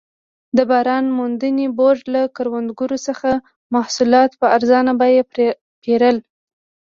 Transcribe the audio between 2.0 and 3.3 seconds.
له کروندګرو څخه